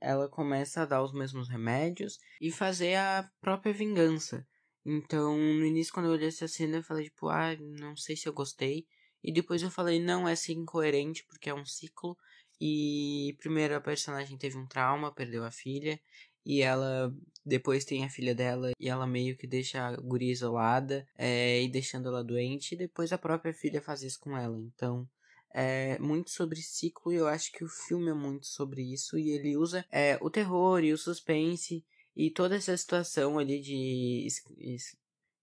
ela 0.00 0.28
começa 0.28 0.82
a 0.82 0.86
dar 0.86 1.02
os 1.02 1.12
mesmos 1.12 1.48
remédios 1.48 2.18
e 2.40 2.50
fazer 2.50 2.94
a 2.94 3.28
própria 3.40 3.72
vingança. 3.72 4.46
Então 4.86 5.36
no 5.36 5.66
início 5.66 5.92
quando 5.92 6.06
eu 6.06 6.12
olhei 6.12 6.28
essa 6.28 6.46
cena 6.46 6.78
eu 6.78 6.82
falei 6.82 7.04
tipo, 7.04 7.28
ah, 7.28 7.56
não 7.58 7.96
sei 7.96 8.16
se 8.16 8.28
eu 8.28 8.32
gostei. 8.32 8.86
E 9.22 9.32
depois 9.32 9.62
eu 9.62 9.70
falei, 9.70 10.00
não, 10.00 10.28
é 10.28 10.32
assim 10.32 10.52
incoerente 10.52 11.24
porque 11.28 11.50
é 11.50 11.54
um 11.54 11.64
ciclo. 11.64 12.16
E 12.60 13.36
primeiro 13.40 13.74
a 13.74 13.80
personagem 13.80 14.38
teve 14.38 14.56
um 14.56 14.66
trauma, 14.66 15.12
perdeu 15.12 15.44
a 15.44 15.50
filha 15.50 15.98
e 16.44 16.62
ela 16.62 17.14
depois 17.44 17.84
tem 17.84 18.04
a 18.04 18.10
filha 18.10 18.34
dela 18.34 18.72
e 18.80 18.88
ela 18.88 19.06
meio 19.06 19.36
que 19.36 19.46
deixa 19.46 19.86
a 19.86 19.96
guria 19.96 20.32
isolada 20.32 21.06
é, 21.16 21.62
e 21.62 21.68
deixando 21.68 22.08
ela 22.08 22.24
doente 22.24 22.74
e 22.74 22.78
depois 22.78 23.12
a 23.12 23.18
própria 23.18 23.52
filha 23.52 23.82
faz 23.82 24.02
isso 24.02 24.18
com 24.20 24.36
ela. 24.36 24.58
Então 24.58 25.08
é 25.52 25.98
muito 25.98 26.30
sobre 26.30 26.60
ciclo 26.60 27.12
e 27.12 27.16
eu 27.16 27.28
acho 27.28 27.52
que 27.52 27.62
o 27.62 27.68
filme 27.68 28.10
é 28.10 28.14
muito 28.14 28.46
sobre 28.46 28.82
isso 28.82 29.18
e 29.18 29.30
ele 29.30 29.56
usa 29.56 29.84
é, 29.90 30.18
o 30.20 30.30
terror 30.30 30.82
e 30.82 30.92
o 30.92 30.98
suspense 30.98 31.84
e 32.16 32.30
toda 32.30 32.56
essa 32.56 32.76
situação 32.76 33.38
ali 33.38 33.60
de, 33.60 34.26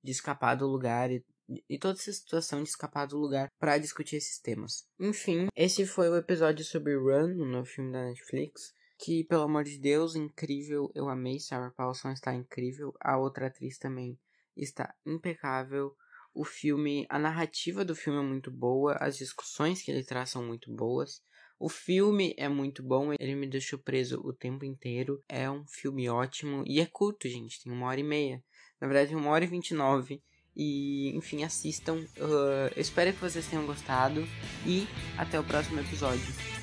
de 0.03 0.11
escapar 0.11 0.55
do 0.55 0.67
lugar 0.67 1.11
e, 1.11 1.23
e 1.69 1.77
toda 1.77 1.99
essa 1.99 2.11
situação 2.11 2.63
de 2.63 2.69
escapar 2.69 3.05
do 3.05 3.17
lugar 3.17 3.49
para 3.59 3.77
discutir 3.77 4.15
esses 4.15 4.39
temas. 4.39 4.85
Enfim, 4.99 5.47
esse 5.55 5.85
foi 5.85 6.09
o 6.09 6.17
episódio 6.17 6.65
sobre 6.65 6.95
Run, 6.95 7.35
no 7.45 7.63
filme 7.63 7.91
da 7.91 8.05
Netflix 8.05 8.73
que, 9.01 9.23
pelo 9.23 9.43
amor 9.43 9.63
de 9.63 9.79
Deus, 9.79 10.15
incrível. 10.15 10.91
Eu 10.93 11.09
amei. 11.09 11.39
Sarah 11.39 11.71
Paulson 11.71 12.11
está 12.11 12.33
incrível. 12.33 12.93
A 13.01 13.17
outra 13.17 13.47
atriz 13.47 13.77
também 13.77 14.17
está 14.55 14.93
impecável. 15.05 15.95
O 16.33 16.45
filme, 16.45 17.05
a 17.09 17.19
narrativa 17.19 17.83
do 17.83 17.95
filme 17.95 18.19
é 18.19 18.23
muito 18.23 18.51
boa. 18.51 18.95
As 18.99 19.17
discussões 19.17 19.81
que 19.81 19.91
ele 19.91 20.03
traz 20.03 20.29
são 20.29 20.45
muito 20.45 20.71
boas. 20.71 21.21
O 21.59 21.69
filme 21.69 22.33
é 22.37 22.49
muito 22.49 22.81
bom, 22.81 23.13
ele 23.19 23.35
me 23.35 23.47
deixou 23.47 23.77
preso 23.77 24.19
o 24.23 24.33
tempo 24.33 24.65
inteiro. 24.65 25.23
É 25.29 25.49
um 25.49 25.63
filme 25.67 26.09
ótimo 26.09 26.63
e 26.65 26.79
é 26.79 26.87
curto, 26.87 27.27
gente. 27.27 27.61
Tem 27.61 27.71
uma 27.71 27.87
hora 27.87 27.99
e 27.99 28.03
meia. 28.03 28.43
Na 28.79 28.87
verdade, 28.87 29.15
uma 29.15 29.29
hora 29.29 29.43
e 29.43 29.47
vinte 29.47 29.71
e 29.71 29.75
nove. 29.75 30.23
E, 30.55 31.15
enfim, 31.15 31.43
assistam. 31.43 31.97
Uh, 32.17 32.71
espero 32.75 33.13
que 33.13 33.21
vocês 33.21 33.47
tenham 33.47 33.65
gostado. 33.65 34.21
E 34.65 34.87
até 35.17 35.39
o 35.39 35.43
próximo 35.43 35.79
episódio. 35.79 36.60